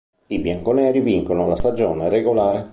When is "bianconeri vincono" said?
0.39-1.47